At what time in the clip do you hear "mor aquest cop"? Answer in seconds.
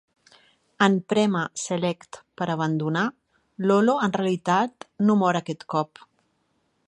5.23-6.05